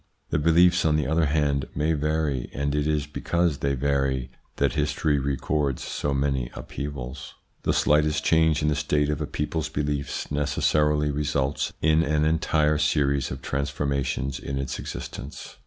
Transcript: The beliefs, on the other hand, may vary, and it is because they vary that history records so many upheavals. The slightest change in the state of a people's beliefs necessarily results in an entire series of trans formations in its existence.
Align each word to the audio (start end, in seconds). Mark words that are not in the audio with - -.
The 0.31 0.39
beliefs, 0.39 0.83
on 0.83 0.95
the 0.95 1.05
other 1.05 1.27
hand, 1.27 1.67
may 1.75 1.93
vary, 1.93 2.49
and 2.55 2.73
it 2.73 2.87
is 2.87 3.05
because 3.05 3.59
they 3.59 3.75
vary 3.75 4.31
that 4.55 4.73
history 4.73 5.19
records 5.19 5.83
so 5.83 6.11
many 6.11 6.49
upheavals. 6.55 7.35
The 7.61 7.71
slightest 7.71 8.23
change 8.23 8.63
in 8.63 8.69
the 8.69 8.75
state 8.75 9.09
of 9.11 9.21
a 9.21 9.27
people's 9.27 9.69
beliefs 9.69 10.31
necessarily 10.31 11.11
results 11.11 11.71
in 11.83 12.01
an 12.01 12.25
entire 12.25 12.79
series 12.79 13.29
of 13.29 13.43
trans 13.43 13.69
formations 13.69 14.39
in 14.39 14.57
its 14.57 14.79
existence. 14.79 15.57